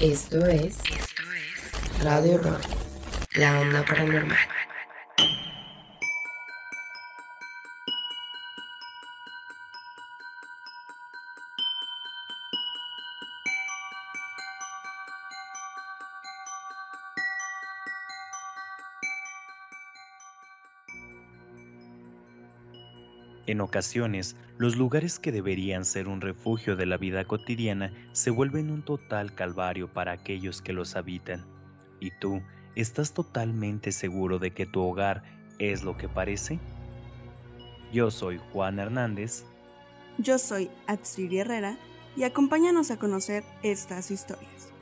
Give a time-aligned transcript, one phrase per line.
[0.00, 2.62] Esto es, Esto es Radio Rock,
[3.34, 4.38] la onda paranormal.
[23.50, 28.70] En ocasiones, los lugares que deberían ser un refugio de la vida cotidiana se vuelven
[28.70, 31.44] un total calvario para aquellos que los habitan.
[31.98, 32.42] ¿Y tú
[32.76, 35.24] estás totalmente seguro de que tu hogar
[35.58, 36.60] es lo que parece?
[37.92, 39.44] Yo soy Juan Hernández.
[40.16, 41.76] Yo soy Atsiri Herrera
[42.16, 44.79] y acompáñanos a conocer estas historias.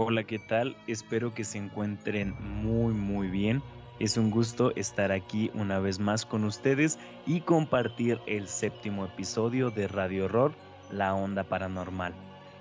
[0.00, 0.76] Hola, ¿qué tal?
[0.86, 3.60] Espero que se encuentren muy muy bien.
[3.98, 9.72] Es un gusto estar aquí una vez más con ustedes y compartir el séptimo episodio
[9.72, 10.52] de Radio Horror,
[10.92, 12.14] La Onda Paranormal.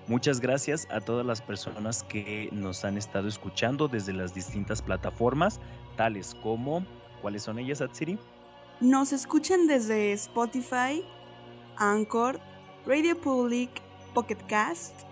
[0.07, 5.59] Muchas gracias a todas las personas que nos han estado escuchando desde las distintas plataformas,
[5.95, 6.83] tales como,
[7.21, 8.17] ¿cuáles son ellas, Atsiri?
[8.81, 11.05] Nos escuchan desde Spotify,
[11.75, 12.39] Anchor,
[12.87, 13.69] Radio Public,
[14.15, 15.03] Pocket Cast,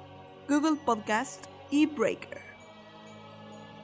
[0.49, 2.41] Google Podcast, y Breaker.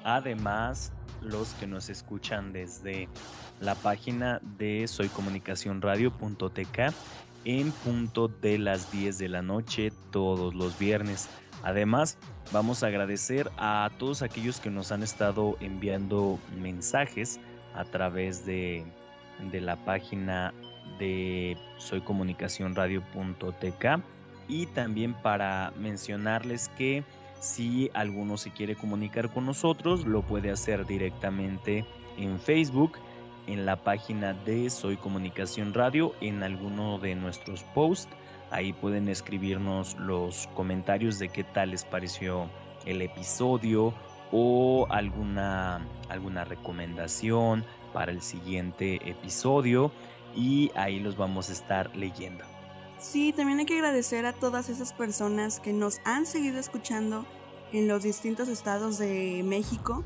[0.04, 3.10] Además, los que nos escuchan desde
[3.60, 6.94] la página de soycomunicacionradio.tk
[7.46, 11.30] en punto de las 10 de la noche todos los viernes.
[11.64, 12.18] Además,
[12.52, 17.40] vamos a agradecer a todos aquellos que nos han estado enviando mensajes
[17.76, 18.84] a través de,
[19.52, 20.54] de la página
[21.00, 23.86] de soycomunicacionradio.tk
[24.48, 27.04] y también para mencionarles que
[27.42, 31.86] si alguno se quiere comunicar con nosotros, lo puede hacer directamente
[32.18, 33.00] en Facebook,
[33.48, 38.14] en la página de Soy Comunicación Radio, en alguno de nuestros posts.
[38.52, 42.48] Ahí pueden escribirnos los comentarios de qué tal les pareció
[42.86, 43.92] el episodio
[44.32, 49.92] o alguna, alguna recomendación para el siguiente episodio
[50.36, 52.51] y ahí los vamos a estar leyendo.
[53.02, 57.26] Sí, también hay que agradecer a todas esas personas que nos han seguido escuchando
[57.74, 60.04] en los distintos estados de México,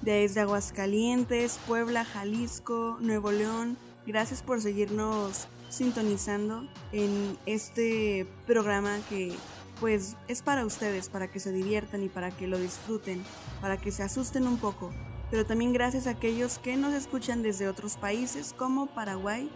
[0.00, 3.76] desde Aguascalientes, Puebla, Jalisco, Nuevo León.
[4.06, 9.34] Gracias por seguirnos sintonizando en este programa que
[9.78, 13.22] pues es para ustedes, para que se diviertan y para que lo disfruten,
[13.60, 14.90] para que se asusten un poco.
[15.30, 19.50] Pero también gracias a aquellos que nos escuchan desde otros países como Paraguay.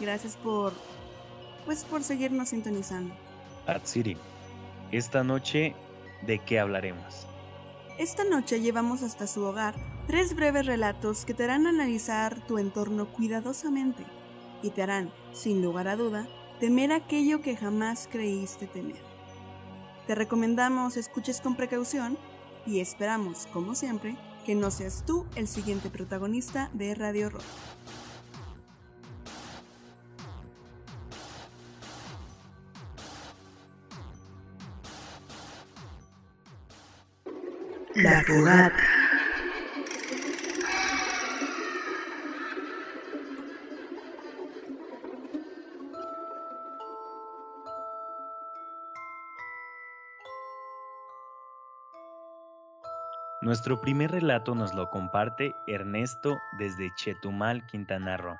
[0.00, 0.72] Gracias por
[1.68, 3.14] pues por seguirnos sintonizando.
[3.66, 4.16] Atsiri,
[4.90, 5.74] esta noche,
[6.22, 7.26] ¿de qué hablaremos?
[7.98, 9.74] Esta noche llevamos hasta su hogar
[10.06, 14.02] tres breves relatos que te harán analizar tu entorno cuidadosamente
[14.62, 16.26] y te harán, sin lugar a duda,
[16.58, 19.02] temer aquello que jamás creíste temer.
[20.06, 22.16] Te recomendamos escuches con precaución
[22.64, 27.44] y esperamos, como siempre, que no seas tú el siguiente protagonista de Radio Rock.
[38.00, 38.76] La fogata.
[53.40, 58.36] Nuestro primer relato nos lo comparte Ernesto desde Chetumal, Quintana Roo.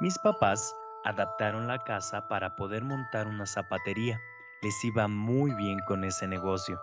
[0.00, 0.74] Mis papás
[1.04, 4.18] adaptaron la casa para poder montar una zapatería.
[4.62, 6.80] Les iba muy bien con ese negocio.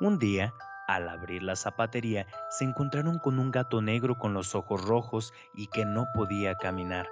[0.00, 0.54] Un día,
[0.88, 5.66] al abrir la zapatería, se encontraron con un gato negro con los ojos rojos y
[5.66, 7.06] que no podía caminar.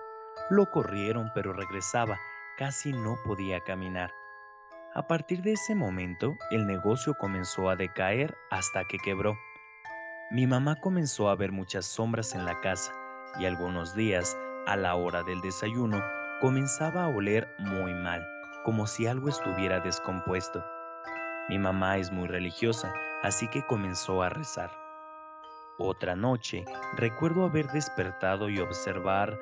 [0.48, 2.16] Lo corrieron, pero regresaba,
[2.56, 4.10] casi no podía caminar.
[4.94, 9.36] A partir de ese momento, el negocio comenzó a decaer hasta que quebró.
[10.30, 12.94] Mi mamá comenzó a ver muchas sombras en la casa
[13.38, 14.34] y algunos días,
[14.66, 16.02] a la hora del desayuno,
[16.40, 18.26] comenzaba a oler muy mal,
[18.64, 20.64] como si algo estuviera descompuesto.
[21.48, 22.92] Mi mamá es muy religiosa,
[23.22, 24.70] así que comenzó a rezar.
[25.78, 26.64] Otra noche,
[26.96, 29.38] recuerdo haber despertado y observar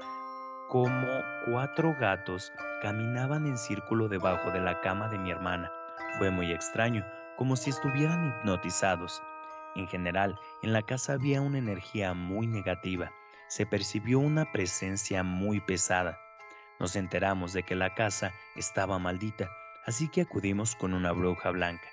[0.69, 1.09] cómo
[1.47, 5.73] cuatro gatos caminaban en círculo debajo de la cama de mi hermana.
[6.19, 7.05] Fue muy extraño,
[7.37, 9.21] como si estuvieran hipnotizados.
[9.75, 13.11] En general, en la casa había una energía muy negativa.
[13.49, 16.19] Se percibió una presencia muy pesada.
[16.79, 19.49] Nos enteramos de que la casa estaba maldita
[19.87, 21.89] así que acudimos con una bruja blanca.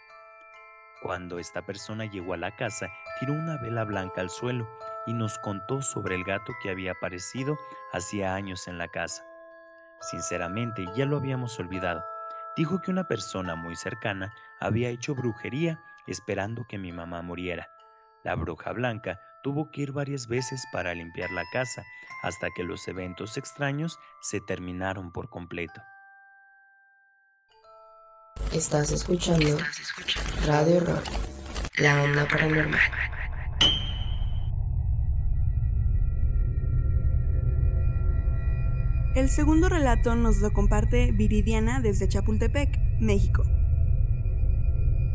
[1.04, 2.90] Cuando esta persona llegó a la casa,
[3.20, 4.66] tiró una vela blanca al suelo
[5.06, 7.58] y nos contó sobre el gato que había aparecido
[7.92, 9.22] hacía años en la casa.
[10.00, 12.06] Sinceramente, ya lo habíamos olvidado.
[12.56, 15.78] Dijo que una persona muy cercana había hecho brujería
[16.08, 17.68] esperando que mi mamá muriera.
[18.24, 21.84] La bruja blanca tuvo que ir varias veces para limpiar la casa
[22.22, 25.82] hasta que los eventos extraños se terminaron por completo.
[28.51, 29.57] Estás escuchando
[30.45, 31.04] Radio Rock,
[31.78, 32.80] la onda paranormal.
[39.16, 43.44] El segundo relato nos lo comparte Viridiana desde Chapultepec, México.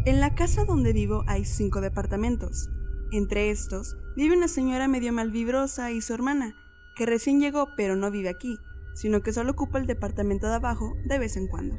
[0.05, 2.71] En la casa donde vivo hay cinco departamentos.
[3.13, 6.55] Entre estos vive una señora medio malvibrosa y su hermana,
[6.97, 8.59] que recién llegó pero no vive aquí,
[8.95, 11.79] sino que solo ocupa el departamento de abajo de vez en cuando.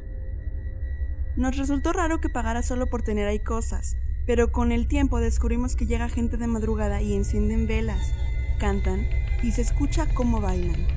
[1.36, 3.96] Nos resultó raro que pagara solo por tener ahí cosas,
[4.26, 8.14] pero con el tiempo descubrimos que llega gente de madrugada y encienden velas,
[8.60, 9.08] cantan
[9.44, 10.88] y se escucha cómo bailan.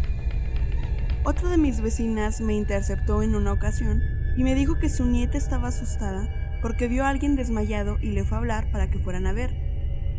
[1.25, 4.02] Otra de mis vecinas me interceptó en una ocasión
[4.37, 8.25] y me dijo que su nieta estaba asustada porque vio a alguien desmayado y le
[8.25, 9.55] fue a hablar para que fueran a ver.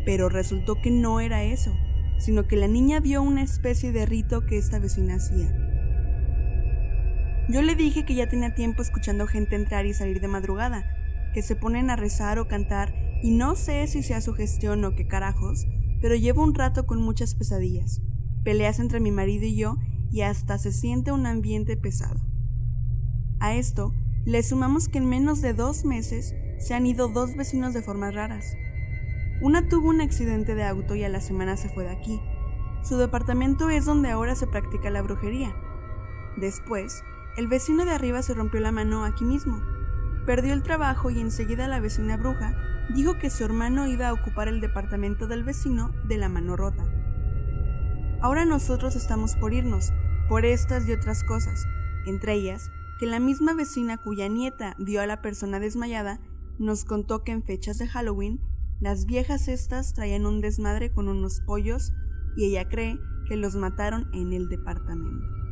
[0.04, 1.76] Pero resultó que no era eso,
[2.18, 5.63] sino que la niña vio una especie de rito que esta vecina hacía.
[7.48, 10.86] Yo le dije que ya tenía tiempo escuchando gente entrar y salir de madrugada,
[11.34, 14.94] que se ponen a rezar o cantar y no sé si sea su gestión o
[14.94, 15.66] qué carajos,
[16.00, 18.00] pero llevo un rato con muchas pesadillas,
[18.44, 19.76] peleas entre mi marido y yo
[20.10, 22.20] y hasta se siente un ambiente pesado.
[23.40, 23.92] A esto
[24.24, 28.14] le sumamos que en menos de dos meses se han ido dos vecinos de formas
[28.14, 28.56] raras.
[29.42, 32.20] Una tuvo un accidente de auto y a la semana se fue de aquí.
[32.82, 35.54] Su departamento es donde ahora se practica la brujería.
[36.36, 37.02] Después,
[37.36, 39.60] el vecino de arriba se rompió la mano aquí mismo.
[40.26, 42.54] Perdió el trabajo y enseguida la vecina bruja
[42.94, 46.84] dijo que su hermano iba a ocupar el departamento del vecino de la mano rota.
[48.20, 49.92] Ahora nosotros estamos por irnos,
[50.28, 51.66] por estas y otras cosas,
[52.06, 56.20] entre ellas que la misma vecina cuya nieta vio a la persona desmayada
[56.58, 58.40] nos contó que en fechas de Halloween
[58.80, 61.92] las viejas estas traían un desmadre con unos pollos
[62.36, 65.43] y ella cree que los mataron en el departamento.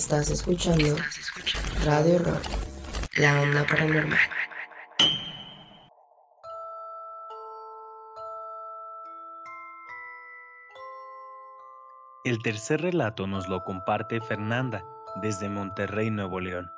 [0.00, 0.96] Estás escuchando
[1.84, 2.42] Radio Rock,
[3.18, 4.18] la onda paranormal.
[12.24, 14.82] El tercer relato nos lo comparte Fernanda
[15.20, 16.70] desde Monterrey, Nuevo León.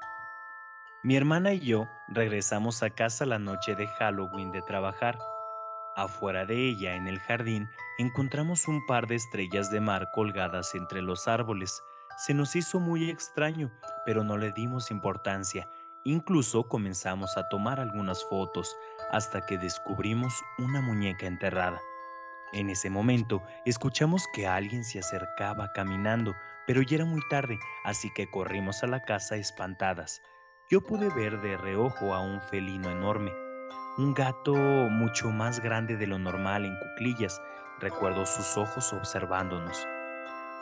[1.05, 5.17] Mi hermana y yo regresamos a casa la noche de Halloween de trabajar.
[5.95, 7.69] Afuera de ella, en el jardín,
[7.99, 11.81] encontramos un par de estrellas de mar colgadas entre los árboles.
[12.17, 13.71] Se nos hizo muy extraño,
[14.05, 15.69] pero no le dimos importancia.
[16.05, 18.77] Incluso comenzamos a tomar algunas fotos
[19.11, 21.81] hasta que descubrimos una muñeca enterrada.
[22.53, 26.35] En ese momento escuchamos que alguien se acercaba caminando,
[26.67, 30.21] pero ya era muy tarde, así que corrimos a la casa espantadas.
[30.71, 33.33] Yo pude ver de reojo a un felino enorme,
[33.99, 37.41] un gato mucho más grande de lo normal en cuclillas.
[37.79, 39.87] Recuerdo sus ojos observándonos.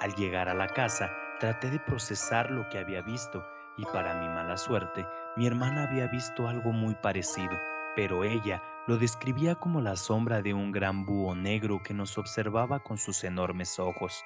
[0.00, 3.44] Al llegar a la casa, traté de procesar lo que había visto
[3.76, 5.06] y para mi mala suerte,
[5.36, 7.58] mi hermana había visto algo muy parecido,
[7.96, 12.80] pero ella lo describía como la sombra de un gran búho negro que nos observaba
[12.80, 14.22] con sus enormes ojos.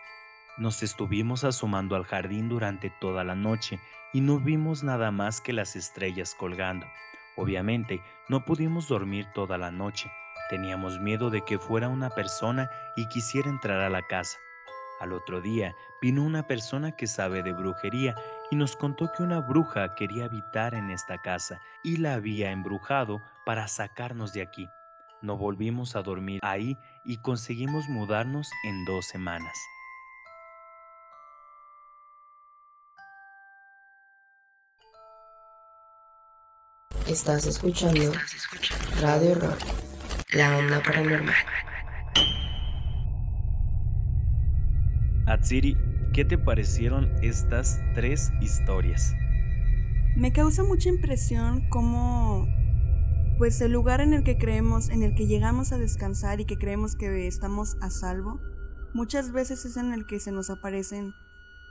[0.58, 3.80] Nos estuvimos asomando al jardín durante toda la noche
[4.12, 6.86] y no vimos nada más que las estrellas colgando.
[7.36, 10.10] Obviamente, no pudimos dormir toda la noche.
[10.50, 14.38] Teníamos miedo de que fuera una persona y quisiera entrar a la casa.
[15.00, 18.14] Al otro día vino una persona que sabe de brujería
[18.50, 23.20] y nos contó que una bruja quería habitar en esta casa y la había embrujado
[23.44, 24.68] para sacarnos de aquí.
[25.20, 29.58] No volvimos a dormir ahí y conseguimos mudarnos en dos semanas.
[37.06, 38.12] Estás escuchando
[39.00, 39.58] Radio Rock,
[40.32, 41.34] la onda paranormal.
[45.44, 45.76] Atsiri,
[46.14, 49.12] ¿qué te parecieron estas tres historias?
[50.16, 52.48] Me causa mucha impresión cómo,
[53.36, 56.56] pues el lugar en el que creemos, en el que llegamos a descansar y que
[56.56, 58.40] creemos que estamos a salvo,
[58.94, 61.12] muchas veces es en el que se nos aparecen,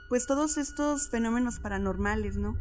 [0.08, 2.56] pues todos estos fenómenos paranormales, ¿no?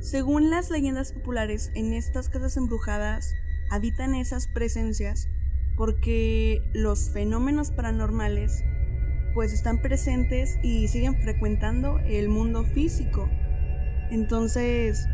[0.00, 3.34] Según las leyendas populares, en estas casas embrujadas
[3.70, 5.28] habitan esas presencias
[5.76, 8.64] porque los fenómenos paranormales
[9.38, 13.30] pues están presentes y siguen frecuentando el mundo físico.
[14.10, 15.06] Entonces,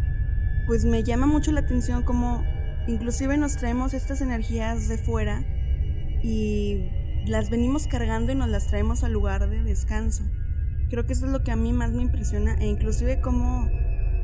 [0.66, 2.42] pues me llama mucho la atención como
[2.86, 5.44] inclusive nos traemos estas energías de fuera
[6.22, 6.88] y
[7.26, 10.24] las venimos cargando y nos las traemos al lugar de descanso.
[10.88, 13.68] Creo que eso es lo que a mí más me impresiona e inclusive cómo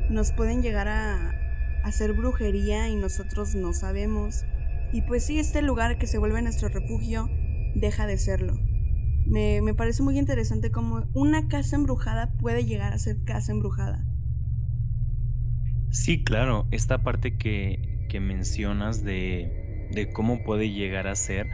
[0.09, 1.35] nos pueden llegar a
[1.83, 4.45] hacer brujería y nosotros no sabemos.
[4.91, 7.29] Y pues sí, este lugar que se vuelve nuestro refugio
[7.75, 8.70] deja de serlo.
[9.23, 14.07] Me, me parece muy interesante cómo una casa embrujada puede llegar a ser casa embrujada.
[15.89, 19.53] Sí, claro, esta parte que, que mencionas de,
[19.89, 21.49] de cómo puede llegar a ser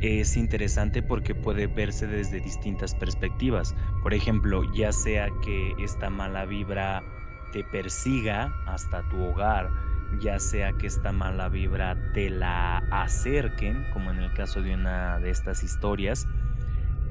[0.00, 3.74] es interesante porque puede verse desde distintas perspectivas.
[4.02, 7.04] Por ejemplo, ya sea que esta mala vibra
[7.52, 9.72] te persiga hasta tu hogar,
[10.10, 15.20] ya sea que esta mala vibra te la acerquen, como en el caso de una
[15.20, 16.28] de estas historias,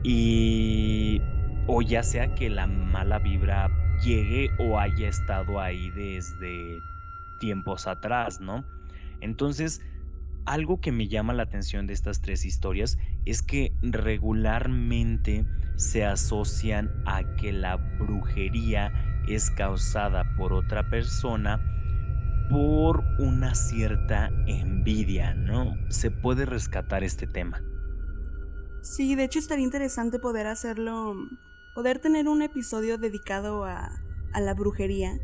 [0.04, 1.22] y
[1.68, 3.70] o ya sea que la mala vibra
[4.04, 6.82] llegue o haya estado ahí desde
[7.40, 8.66] tiempos atrás, ¿no?
[9.22, 9.82] Entonces,
[10.46, 16.90] algo que me llama la atención de estas tres historias es que regularmente se asocian
[17.06, 18.92] a que la brujería
[19.28, 21.62] es causada por otra persona
[22.50, 25.78] por una cierta envidia, ¿no?
[25.90, 27.62] Se puede rescatar este tema.
[28.82, 31.16] Sí, de hecho estaría interesante poder hacerlo,
[31.76, 33.90] poder tener un episodio dedicado a,
[34.34, 35.20] a la brujería,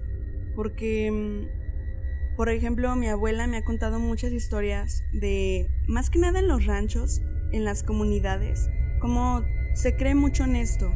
[0.56, 6.40] porque, mm, por ejemplo, mi abuela me ha contado muchas historias de, más que nada
[6.40, 7.22] en los ranchos,
[7.52, 8.68] en las comunidades,
[9.00, 9.44] como
[9.74, 10.92] se cree mucho en esto,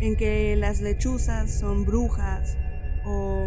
[0.00, 2.58] en que las lechuzas son brujas
[3.04, 3.46] o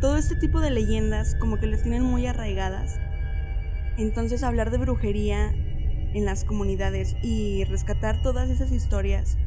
[0.00, 2.98] todo este tipo de leyendas como que las tienen muy arraigadas.
[3.96, 5.54] Entonces hablar de brujería
[6.14, 9.38] en las comunidades y rescatar todas esas historias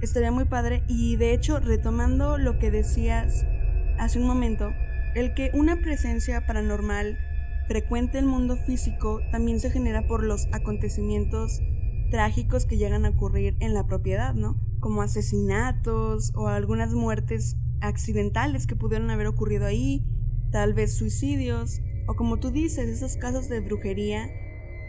[0.00, 3.44] estaría muy padre y de hecho retomando lo que decías
[3.98, 4.72] hace un momento,
[5.14, 7.18] el que una presencia paranormal
[7.66, 11.60] frecuente el mundo físico también se genera por los acontecimientos
[12.10, 14.60] trágicos que llegan a ocurrir en la propiedad, ¿no?
[14.80, 20.04] como asesinatos o algunas muertes accidentales que pudieron haber ocurrido ahí,
[20.50, 24.30] tal vez suicidios, o como tú dices, esos casos de brujería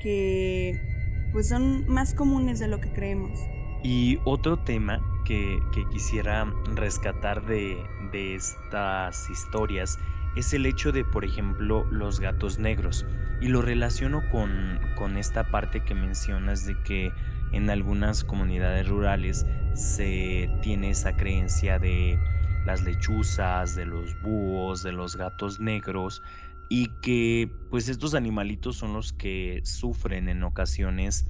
[0.01, 0.88] que
[1.31, 3.39] pues son más comunes de lo que creemos.
[3.83, 5.59] Y otro tema que,
[5.91, 7.77] quisiera rescatar de,
[8.11, 9.99] estas historias
[10.35, 13.05] es el hecho de, por ejemplo, los gatos negros.
[13.41, 17.13] Y lo relaciono con, con esta parte que mencionas de que
[17.51, 22.19] en algunas comunidades rurales se tiene esa creencia de
[22.65, 26.21] las lechuzas, de los búhos, de los gatos negros
[26.69, 31.25] y que pues estos animalitos son los que sufren en ocasiones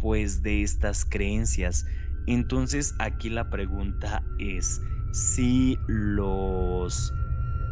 [0.00, 1.86] pues de estas creencias.
[2.26, 4.80] Entonces aquí la pregunta es
[5.12, 7.12] si los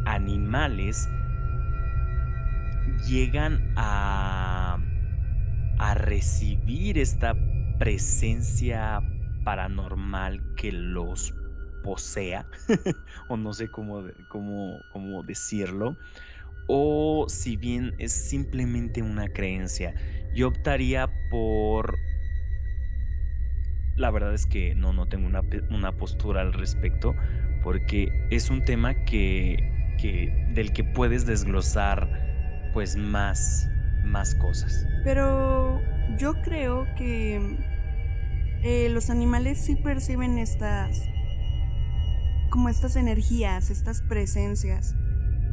[0.05, 1.09] animales
[3.07, 4.79] llegan a,
[5.77, 7.35] a recibir esta
[7.77, 9.01] presencia
[9.43, 11.33] paranormal que los
[11.83, 12.47] posea,
[13.27, 15.97] o no sé cómo, cómo, cómo decirlo,
[16.67, 19.93] o si bien es simplemente una creencia.
[20.33, 21.97] Yo optaría por...
[23.95, 27.15] La verdad es que no, no tengo una, una postura al respecto,
[27.63, 29.57] porque es un tema que,
[30.01, 32.09] que, del que puedes desglosar
[32.73, 33.69] pues más,
[34.03, 34.87] más cosas.
[35.03, 35.79] Pero
[36.17, 37.57] yo creo que
[38.63, 41.07] eh, los animales sí perciben estas,
[42.49, 44.95] como estas energías, estas presencias,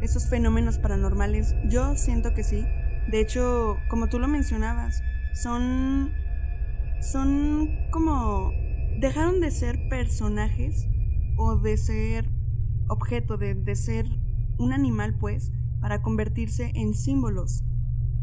[0.00, 1.54] esos fenómenos paranormales.
[1.68, 2.64] Yo siento que sí.
[3.10, 5.02] De hecho, como tú lo mencionabas,
[5.34, 6.12] son,
[7.00, 8.52] son como,
[9.00, 10.86] dejaron de ser personajes
[11.36, 12.30] o de ser
[12.88, 14.06] objeto, de, de ser
[14.58, 17.64] un animal, pues, para convertirse en símbolos.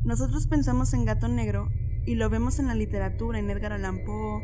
[0.03, 1.69] Nosotros pensamos en gato negro
[2.05, 4.43] y lo vemos en la literatura, en Edgar Allan Poe,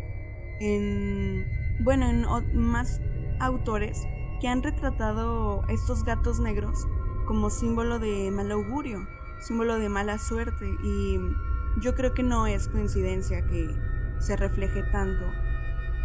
[0.59, 1.45] en,
[1.83, 2.99] bueno, en más
[3.39, 4.05] autores
[4.41, 6.87] que han retratado estos gatos negros
[7.25, 9.07] como símbolo de mal augurio,
[9.39, 11.19] símbolo de mala suerte y
[11.79, 13.75] yo creo que no es coincidencia que
[14.19, 15.25] se refleje tanto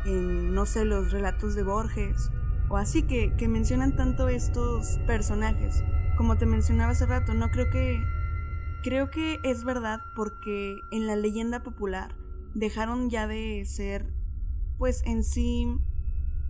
[0.04, 2.30] en, no sé, los relatos de Borges
[2.68, 5.84] o así que, que mencionan tanto estos personajes.
[6.16, 8.02] Como te mencionaba hace rato, no creo que
[8.82, 12.14] Creo que es verdad porque en la leyenda popular
[12.54, 14.14] dejaron ya de ser,
[14.78, 15.66] pues en sí,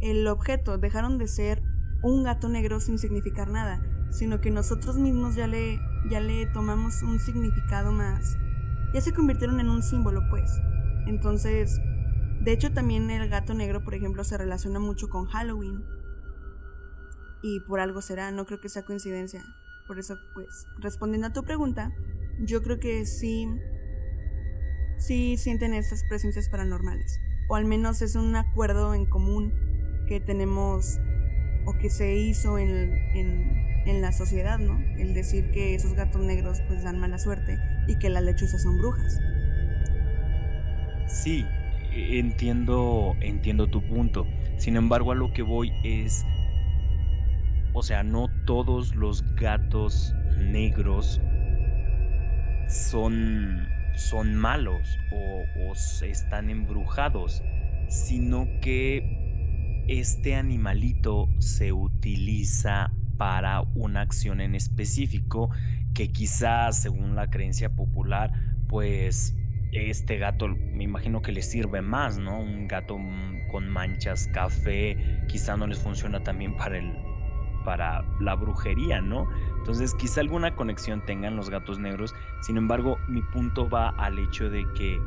[0.01, 1.63] el objeto, dejaron de ser
[2.03, 7.03] un gato negro sin significar nada, sino que nosotros mismos ya le, ya le tomamos
[7.03, 8.37] un significado más.
[8.95, 10.51] Ya se convirtieron en un símbolo, pues.
[11.07, 11.81] Entonces,
[12.41, 15.85] de hecho también el gato negro, por ejemplo, se relaciona mucho con Halloween.
[17.43, 19.45] Y por algo será, no creo que sea coincidencia.
[19.87, 21.93] Por eso, pues, respondiendo a tu pregunta,
[22.41, 23.49] yo creo que sí,
[24.99, 27.19] sí sienten estas presencias paranormales.
[27.49, 29.53] O al menos es un acuerdo en común
[30.07, 30.99] que tenemos
[31.65, 34.79] o que se hizo en, en, la sociedad, ¿no?
[34.97, 38.79] El decir que esos gatos negros pues dan mala suerte y que las lechuzas son
[38.79, 39.19] brujas.
[41.07, 41.45] Sí,
[41.93, 44.27] entiendo, entiendo tu punto.
[44.59, 46.25] Sin embargo, a lo que voy es,
[47.73, 51.21] o sea, no todos los gatos negros
[52.69, 53.67] son,
[53.97, 55.73] son malos o, o
[56.05, 57.43] están embrujados,
[57.89, 65.51] sino que este animalito se utiliza para una acción en específico
[65.95, 68.33] que quizás según la creencia popular
[68.69, 69.35] pues
[69.73, 72.41] este gato me imagino que le sirve más, ¿no?
[72.41, 72.97] Un gato
[73.51, 74.97] con manchas café
[75.29, 76.95] quizá no les funciona también para el
[77.65, 79.29] para la brujería, ¿no?
[79.59, 84.49] Entonces quizá alguna conexión tengan los gatos negros, sin embargo mi punto va al hecho
[84.49, 85.05] de que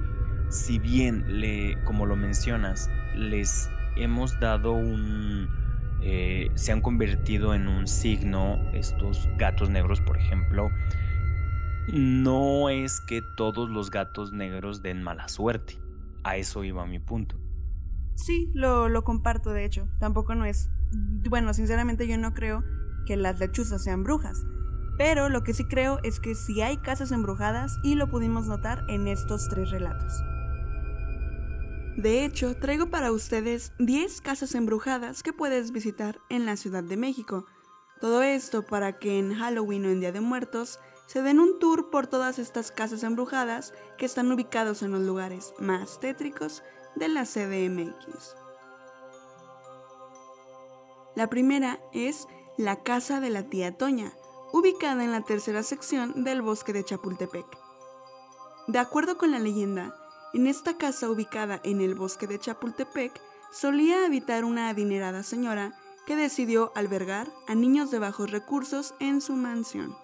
[0.50, 5.50] si bien le, como lo mencionas, les hemos dado un,
[6.02, 10.70] eh, se han convertido en un signo estos gatos negros, por ejemplo,
[11.88, 15.78] no es que todos los gatos negros den mala suerte.
[16.24, 17.36] A eso iba mi punto.
[18.16, 19.88] Sí, lo, comparto, de hecho.
[20.00, 20.70] Tampoco no es
[21.30, 22.64] bueno, sinceramente yo no creo
[23.06, 24.44] que las lechuzas sean brujas.
[24.98, 28.84] Pero lo que sí creo es que sí hay casas embrujadas y lo pudimos notar
[28.88, 30.24] en estos tres relatos.
[32.02, 36.98] De hecho, traigo para ustedes 10 casas embrujadas que puedes visitar en la Ciudad de
[36.98, 37.46] México.
[38.00, 41.92] Todo esto para que en Halloween o en Día de Muertos se den un tour
[41.92, 46.64] por todas estas casas embrujadas que están ubicados en los lugares más tétricos
[46.96, 48.36] de la CDMX.
[51.16, 52.28] La primera es
[52.58, 54.12] la casa de la tía Toña,
[54.54, 57.46] ubicada en la tercera sección del bosque de Chapultepec.
[58.68, 60.01] De acuerdo con la leyenda,
[60.34, 63.20] en esta casa ubicada en el bosque de Chapultepec
[63.52, 65.74] solía habitar una adinerada señora
[66.06, 69.96] que decidió albergar a niños de bajos recursos en su mansión.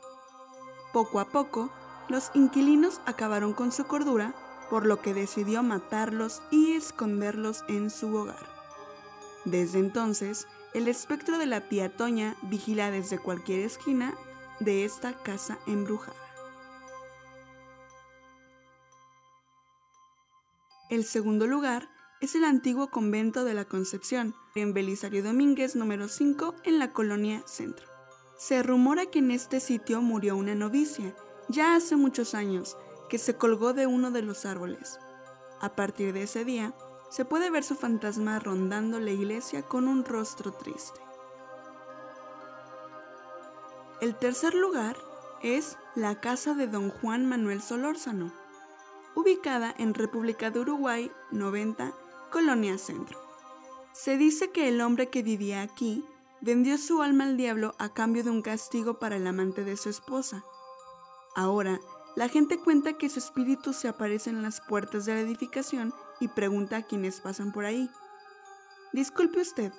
[0.93, 1.71] Poco a poco,
[2.09, 4.33] los inquilinos acabaron con su cordura,
[4.69, 8.45] por lo que decidió matarlos y esconderlos en su hogar.
[9.45, 14.13] Desde entonces, el espectro de la tía Toña vigila desde cualquier esquina
[14.59, 16.17] de esta casa embrujada.
[20.89, 21.89] El segundo lugar
[22.21, 27.43] es el antiguo convento de la Concepción, en Belisario Domínguez número 5 en la colonia
[27.45, 27.85] Centro.
[28.37, 31.13] Se rumora que en este sitio murió una novicia,
[31.49, 32.77] ya hace muchos años,
[33.09, 34.97] que se colgó de uno de los árboles.
[35.59, 36.73] A partir de ese día,
[37.09, 41.01] se puede ver su fantasma rondando la iglesia con un rostro triste.
[43.99, 44.95] El tercer lugar
[45.43, 48.31] es la casa de don Juan Manuel Solórzano,
[49.17, 51.91] ubicada en República de Uruguay 90,
[52.31, 53.19] Colonia Centro.
[53.91, 56.05] Se dice que el hombre que vivía aquí
[56.39, 59.89] vendió su alma al diablo a cambio de un castigo para el amante de su
[59.89, 60.43] esposa.
[61.35, 61.79] Ahora,
[62.15, 66.27] la gente cuenta que su espíritu se aparece en las puertas de la edificación y
[66.27, 67.89] pregunta a quienes pasan por ahí.
[68.93, 69.73] Disculpe usted,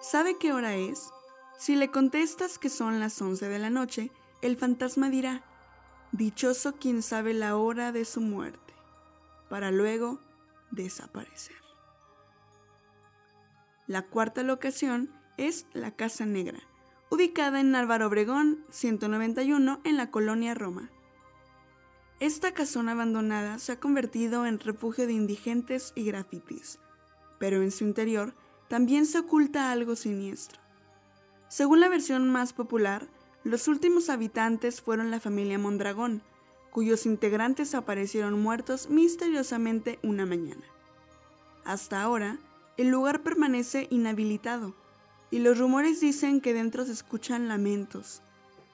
[0.00, 1.10] ¿sabe qué hora es?
[1.58, 5.42] Si le contestas que son las 11 de la noche, el fantasma dirá,
[6.12, 8.63] Dichoso quien sabe la hora de su muerte,
[9.48, 10.20] para luego
[10.70, 11.56] desaparecer.
[13.86, 16.60] La cuarta locación es la Casa Negra,
[17.10, 20.90] ubicada en Álvaro Obregón 191 en la colonia Roma.
[22.20, 26.78] Esta casona abandonada se ha convertido en refugio de indigentes y grafitis,
[27.38, 28.34] pero en su interior
[28.68, 30.60] también se oculta algo siniestro.
[31.48, 33.08] Según la versión más popular,
[33.42, 36.22] los últimos habitantes fueron la familia Mondragón,
[36.74, 40.64] cuyos integrantes aparecieron muertos misteriosamente una mañana.
[41.64, 42.40] Hasta ahora,
[42.76, 44.74] el lugar permanece inhabilitado,
[45.30, 48.22] y los rumores dicen que dentro se escuchan lamentos.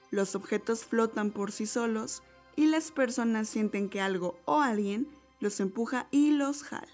[0.09, 2.23] Los objetos flotan por sí solos
[2.55, 5.07] y las personas sienten que algo o alguien
[5.39, 6.87] los empuja y los jala.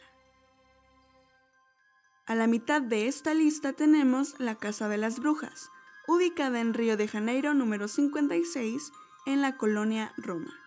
[2.26, 5.70] A la mitad de esta lista tenemos la Casa de las Brujas,
[6.06, 8.92] ubicada en Río de Janeiro número 56
[9.26, 10.67] en la colonia Roma.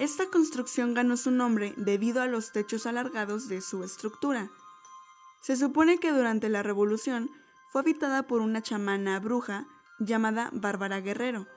[0.00, 4.50] Esta construcción ganó su nombre debido a los techos alargados de su estructura.
[5.42, 7.30] Se supone que durante la Revolución
[7.68, 9.66] fue habitada por una chamana bruja
[9.98, 11.48] llamada Bárbara Guerrero,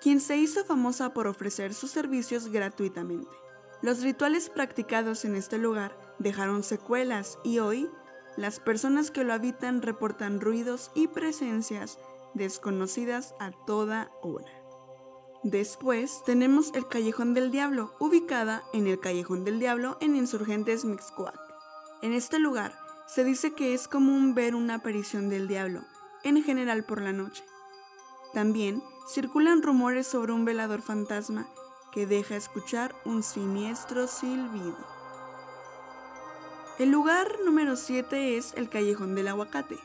[0.00, 3.36] quien se hizo famosa por ofrecer sus servicios gratuitamente.
[3.82, 7.90] Los rituales practicados en este lugar dejaron secuelas y hoy
[8.38, 11.98] las personas que lo habitan reportan ruidos y presencias
[12.32, 14.59] desconocidas a toda hora.
[15.42, 21.40] Después tenemos el Callejón del Diablo, ubicada en el Callejón del Diablo en Insurgentes Mixcoac.
[22.02, 25.80] En este lugar se dice que es común ver una aparición del diablo,
[26.24, 27.42] en general por la noche.
[28.34, 31.48] También circulan rumores sobre un velador fantasma
[31.90, 34.76] que deja escuchar un siniestro silbido.
[36.78, 39.78] El lugar número 7 es el Callejón del Aguacate,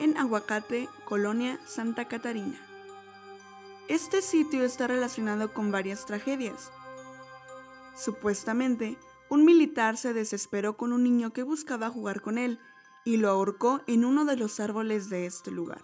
[0.00, 2.67] en Aguacate, Colonia Santa Catarina.
[3.88, 6.70] Este sitio está relacionado con varias tragedias.
[7.96, 8.98] Supuestamente,
[9.30, 12.58] un militar se desesperó con un niño que buscaba jugar con él
[13.06, 15.80] y lo ahorcó en uno de los árboles de este lugar.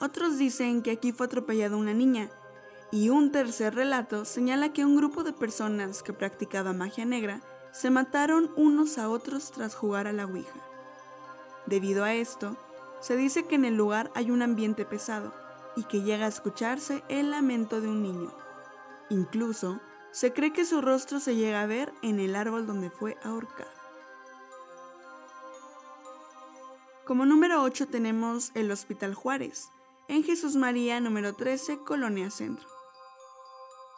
[0.00, 2.30] Otros dicen que aquí fue atropellada una niña
[2.90, 7.90] y un tercer relato señala que un grupo de personas que practicaba magia negra se
[7.90, 10.64] mataron unos a otros tras jugar a la Ouija.
[11.66, 12.56] Debido a esto,
[13.00, 15.47] se dice que en el lugar hay un ambiente pesado
[15.78, 18.34] y que llega a escucharse el lamento de un niño.
[19.10, 23.16] Incluso, se cree que su rostro se llega a ver en el árbol donde fue
[23.22, 23.70] ahorcado.
[27.04, 29.70] Como número 8 tenemos el Hospital Juárez,
[30.08, 32.66] en Jesús María número 13, Colonia Centro.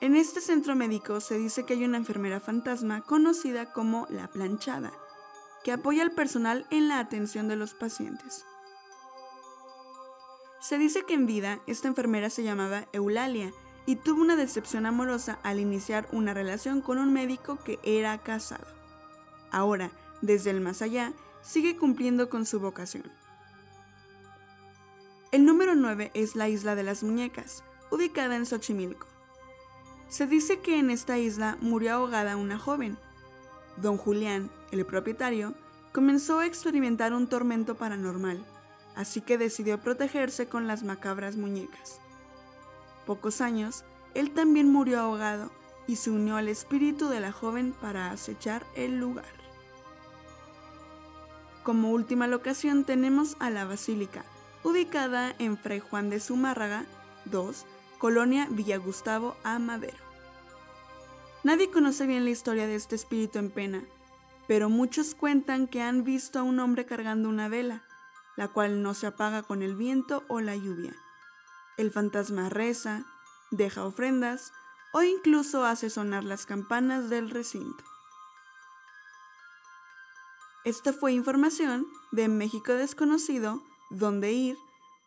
[0.03, 4.93] En este centro médico se dice que hay una enfermera fantasma conocida como la planchada,
[5.65, 8.45] que apoya al personal en la atención de los pacientes.
[10.61, 13.53] Se dice que en vida esta enfermera se llamaba Eulalia
[13.87, 18.67] y tuvo una decepción amorosa al iniciar una relación con un médico que era casado.
[19.51, 23.11] Ahora, desde el más allá, sigue cumpliendo con su vocación.
[25.33, 29.07] El número 9 es la Isla de las Muñecas, ubicada en Xochimilco.
[30.09, 32.99] Se dice que en esta isla murió ahogada una joven.
[33.77, 35.55] Don Julián, el propietario,
[35.93, 38.45] comenzó a experimentar un tormento paranormal,
[38.95, 42.01] así que decidió protegerse con las macabras muñecas.
[43.07, 45.51] Pocos años, él también murió ahogado
[45.87, 49.41] y se unió al espíritu de la joven para acechar el lugar.
[51.63, 54.25] Como última locación tenemos a la Basílica,
[54.63, 56.85] ubicada en Fray Juan de Zumárraga
[57.27, 57.67] 2,
[57.99, 59.99] Colonia Villa Gustavo a Madero.
[61.43, 63.85] Nadie conoce bien la historia de este espíritu en pena,
[64.47, 67.83] pero muchos cuentan que han visto a un hombre cargando una vela,
[68.37, 70.95] la cual no se apaga con el viento o la lluvia.
[71.77, 73.05] El fantasma reza,
[73.51, 74.53] deja ofrendas
[74.93, 77.85] o incluso hace sonar las campanas del recinto.
[80.65, 84.57] Esta fue información de México Desconocido, Donde Ir,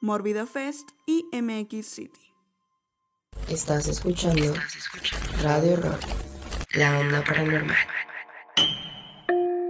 [0.01, 2.33] Mórbido Fest y MX City.
[3.47, 4.53] Estás escuchando
[5.43, 6.01] Radio Rock,
[6.73, 7.77] la onda paranormal.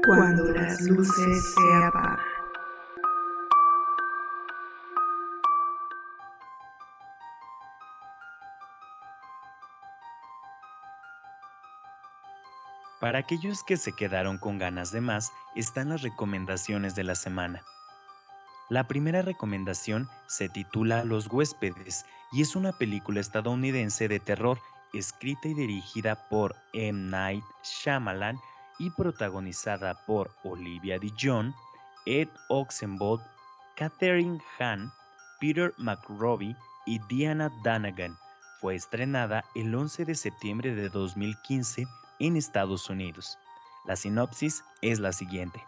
[0.06, 2.33] Cuando las luces se apagan.
[13.04, 17.62] Para aquellos que se quedaron con ganas de más, están las recomendaciones de la semana.
[18.70, 24.58] La primera recomendación se titula Los huéspedes y es una película estadounidense de terror
[24.94, 27.10] escrita y dirigida por M.
[27.10, 28.40] Night Shyamalan
[28.80, 31.54] y protagonizada por Olivia Dijon,
[32.06, 33.20] Ed Oxenbould,
[33.76, 34.94] Catherine Hahn,
[35.42, 38.18] Peter McRobbie y Diana Danagan.
[38.62, 41.86] Fue estrenada el 11 de septiembre de 2015
[42.26, 43.38] en Estados Unidos.
[43.86, 45.62] La sinopsis es la siguiente.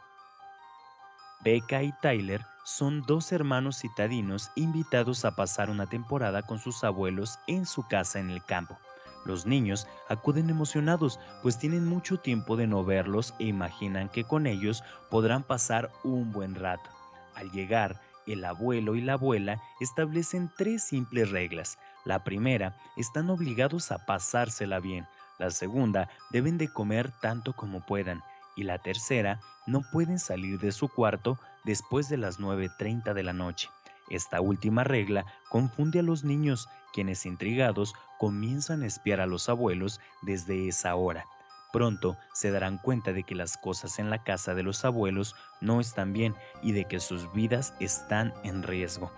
[1.44, 7.38] Becca y Tyler son dos hermanos citadinos invitados a pasar una temporada con sus abuelos
[7.48, 8.78] en su casa en el campo.
[9.26, 14.48] Los niños acuden emocionados, pues tienen mucho tiempo de no verlos e imaginan que con
[14.48, 16.89] ellos podrán pasar un buen rato.
[17.36, 21.78] Al llegar, el abuelo y la abuela establecen tres simples reglas.
[22.06, 25.06] La primera, están obligados a pasársela bien.
[25.38, 28.21] La segunda, deben de comer tanto como puedan.
[28.56, 33.34] Y la tercera, no pueden salir de su cuarto después de las 9.30 de la
[33.34, 33.69] noche.
[34.10, 40.00] Esta última regla confunde a los niños, quienes intrigados comienzan a espiar a los abuelos
[40.21, 41.26] desde esa hora.
[41.74, 45.82] Pronto se darán cuenta de que las cosas en la casa de los abuelos no
[45.82, 49.12] están bien y de que sus vidas están en riesgo.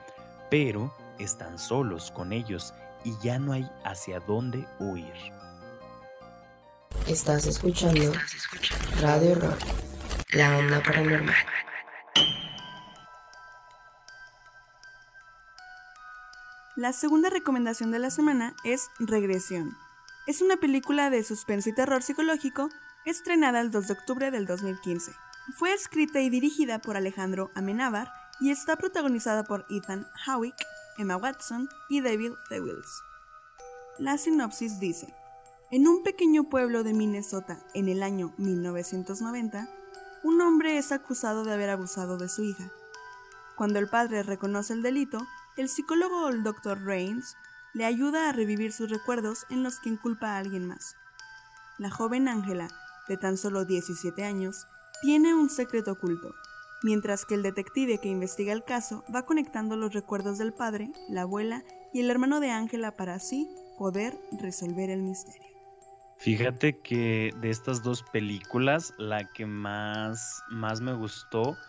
[0.50, 5.37] Pero están solos con ellos y ya no hay hacia dónde huir.
[7.08, 8.12] Estás escuchando
[9.00, 9.60] Radio Rock,
[10.34, 11.36] la onda paranormal.
[16.76, 19.78] La segunda recomendación de la semana es Regresión,
[20.26, 22.70] Es una película de suspenso y terror psicológico
[23.06, 25.14] estrenada el 2 de octubre del 2015.
[25.56, 30.58] Fue escrita y dirigida por Alejandro Amenábar y está protagonizada por Ethan Howick,
[30.98, 33.02] Emma Watson y David Thewlis.
[33.98, 35.16] La sinopsis dice,
[35.70, 39.70] en un pequeño pueblo de Minnesota en el año 1990,
[40.24, 42.72] un hombre es acusado de haber abusado de su hija.
[43.58, 45.28] Cuando el padre reconoce el delito,
[45.58, 46.86] el psicólogo el Dr.
[46.86, 47.36] Rains
[47.74, 50.96] le ayuda a revivir sus recuerdos en los que inculpa a alguien más.
[51.78, 52.70] La joven Ángela,
[53.10, 54.68] de tan solo 17 años,
[55.02, 56.34] tiene un secreto oculto,
[56.82, 61.24] mientras que el detective que investiga el caso va conectando los recuerdos del padre, la
[61.24, 65.57] abuela y el hermano de Ángela para así poder resolver el misterio.
[66.20, 71.62] Fíjate que de estas dos películas, la que más, más me gustó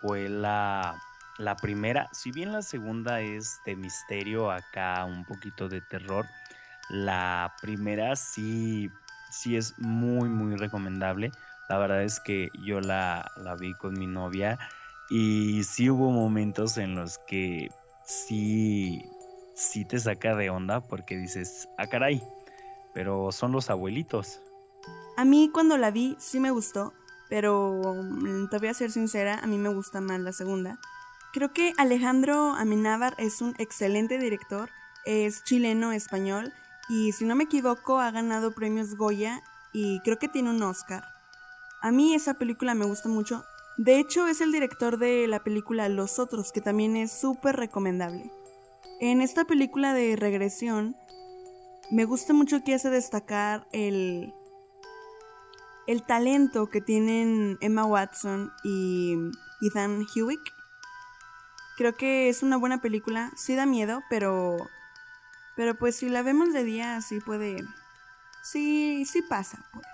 [0.00, 1.02] fue la,
[1.38, 2.08] la primera.
[2.12, 6.30] Si bien la segunda es de misterio, acá un poquito de terror,
[6.88, 8.90] la primera sí,
[9.28, 11.34] sí es muy, muy recomendable.
[11.68, 14.58] La verdad es que yo la, la vi con mi novia
[15.08, 17.68] y sí hubo momentos en los que
[18.04, 19.02] sí,
[19.54, 22.22] sí te saca de onda porque dices, ah, caray,
[22.96, 24.40] pero son los abuelitos.
[25.18, 26.94] A mí cuando la vi sí me gustó,
[27.28, 30.80] pero mm, te voy a ser sincera, a mí me gusta más la segunda.
[31.34, 34.70] Creo que Alejandro Amenábar es un excelente director,
[35.04, 36.54] es chileno español
[36.88, 39.42] y si no me equivoco ha ganado premios Goya
[39.74, 41.04] y creo que tiene un Oscar.
[41.82, 43.44] A mí esa película me gusta mucho.
[43.76, 48.32] De hecho es el director de la película Los Otros, que también es súper recomendable.
[49.00, 50.96] En esta película de regresión,
[51.90, 54.32] me gusta mucho que hace destacar el,
[55.86, 59.16] el talento que tienen Emma Watson y
[59.62, 60.40] Ethan Hewitt.
[61.76, 64.56] Creo que es una buena película, sí da miedo, pero
[65.56, 67.64] pero pues si la vemos de día sí puede
[68.42, 69.86] sí sí pasa, pues.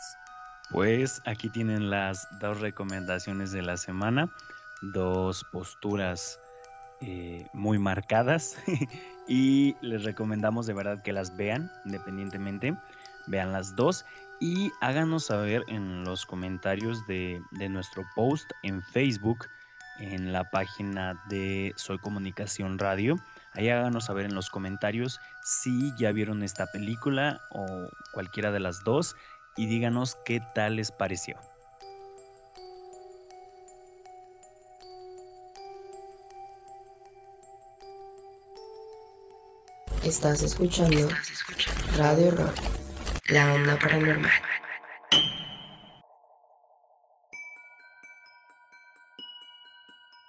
[0.71, 4.33] Pues aquí tienen las dos recomendaciones de la semana,
[4.81, 6.41] dos posturas
[7.03, 8.57] eh, muy marcadas
[9.29, 12.77] y les recomendamos de verdad que las vean independientemente,
[13.27, 14.05] vean las dos
[14.41, 19.47] y háganos saber en los comentarios de, de nuestro post en Facebook,
[20.01, 23.17] en la página de Soy Comunicación Radio.
[23.53, 28.83] Ahí háganos saber en los comentarios si ya vieron esta película o cualquiera de las
[28.85, 29.17] dos
[29.57, 31.37] y díganos qué tal les pareció.
[40.13, 41.09] Estás escuchando
[41.97, 42.55] Radio Rock,
[43.31, 44.31] la onda paranormal.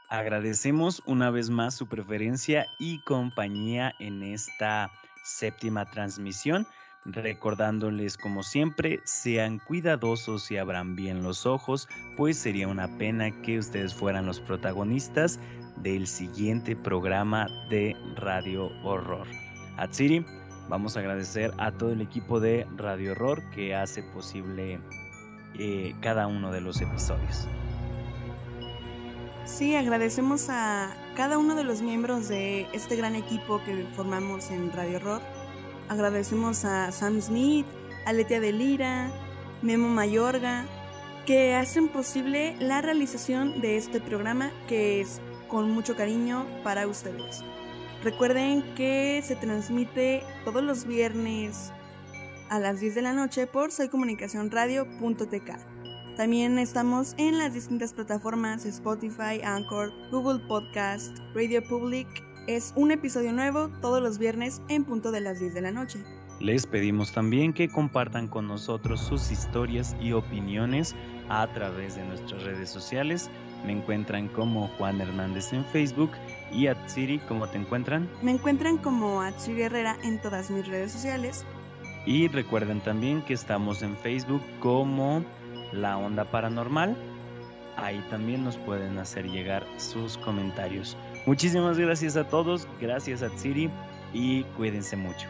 [0.08, 4.90] Agradecemos una vez más su preferencia y compañía en esta
[5.26, 6.66] séptima transmisión
[7.04, 13.60] recordándoles como siempre, sean cuidadosos y abran bien los ojos, pues sería una pena que
[13.60, 15.42] ustedes fueran los protagonistas
[15.76, 19.43] del siguiente programa de Radio Horror.
[19.78, 20.26] Atsiri,
[20.70, 24.80] vamos a agradecer a todo el equipo de Radio Horror que hace posible
[25.56, 27.48] eh, cada uno de los episodios.
[29.46, 34.72] Sí, agradecemos a cada uno de los miembros de este gran equipo que formamos en
[34.72, 35.22] Radio Horror
[35.90, 37.66] Agradecemos a Sam Smith,
[38.06, 39.12] a Letia de Lira,
[39.62, 40.66] Memo Mayorga,
[41.26, 47.44] que hacen posible la realización de este programa que es con mucho cariño para ustedes.
[48.04, 51.72] Recuerden que se transmite todos los viernes
[52.50, 56.18] a las 10 de la noche por soycomunicacionradio.tk.
[56.18, 62.08] También estamos en las distintas plataformas Spotify, Anchor, Google Podcast, Radio Public
[62.48, 66.04] es un episodio nuevo todos los viernes en punto de las 10 de la noche.
[66.42, 70.94] Les pedimos también que compartan con nosotros sus historias y opiniones
[71.30, 73.30] a través de nuestras redes sociales.
[73.66, 76.12] Me encuentran como Juan Hernández en Facebook
[76.54, 78.10] y Atsiri, ¿cómo te encuentran?
[78.22, 81.46] Me encuentran como Atsiri Herrera en todas mis redes sociales.
[82.06, 85.24] Y recuerden también que estamos en Facebook como
[85.72, 86.96] La Onda Paranormal.
[87.78, 90.98] Ahí también nos pueden hacer llegar sus comentarios.
[91.26, 93.70] Muchísimas gracias a todos, gracias a Tsiri
[94.14, 95.28] y cuídense mucho.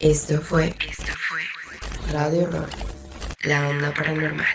[0.00, 1.42] Esto fue, Esto fue
[2.10, 2.70] Radio Rock,
[3.42, 4.46] la onda paranormal.